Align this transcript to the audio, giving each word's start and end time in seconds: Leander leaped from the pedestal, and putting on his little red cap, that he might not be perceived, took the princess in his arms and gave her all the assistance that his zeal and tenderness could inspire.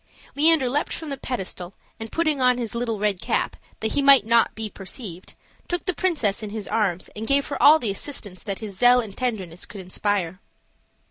Leander 0.35 0.67
leaped 0.67 0.93
from 0.93 1.09
the 1.09 1.15
pedestal, 1.15 1.75
and 1.99 2.11
putting 2.11 2.41
on 2.41 2.57
his 2.57 2.73
little 2.73 2.97
red 2.97 3.21
cap, 3.21 3.55
that 3.81 3.91
he 3.91 4.01
might 4.01 4.25
not 4.25 4.55
be 4.55 4.67
perceived, 4.67 5.35
took 5.67 5.85
the 5.85 5.93
princess 5.93 6.41
in 6.41 6.49
his 6.49 6.67
arms 6.67 7.11
and 7.15 7.27
gave 7.27 7.45
her 7.49 7.61
all 7.61 7.77
the 7.77 7.91
assistance 7.91 8.41
that 8.41 8.57
his 8.57 8.75
zeal 8.75 8.99
and 8.99 9.15
tenderness 9.15 9.63
could 9.63 9.79
inspire. 9.79 10.39